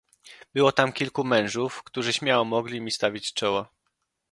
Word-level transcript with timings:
"Było 0.53 0.71
tam 0.71 0.93
kilku 0.93 1.23
mężów, 1.23 1.83
którzy 1.83 2.13
śmiało 2.13 2.45
mogli 2.45 2.81
mi 2.81 2.91
stawić 2.91 3.33
czoło." 3.33 3.65